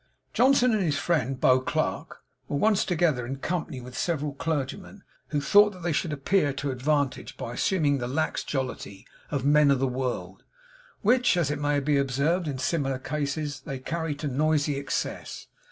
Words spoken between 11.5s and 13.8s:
it may be observed in similar cases, they